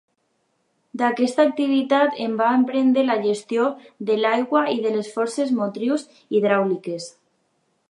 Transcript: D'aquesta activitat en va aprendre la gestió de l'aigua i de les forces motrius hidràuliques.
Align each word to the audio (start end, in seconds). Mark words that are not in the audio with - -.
D'aquesta 1.01 1.43
activitat 1.49 2.17
en 2.25 2.33
va 2.39 2.47
aprendre 2.61 3.03
la 3.11 3.19
gestió 3.27 3.67
de 4.09 4.17
l'aigua 4.23 4.65
i 4.79 4.81
de 4.89 4.97
les 4.97 5.13
forces 5.19 5.55
motrius 5.61 6.09
hidràuliques. 6.41 7.11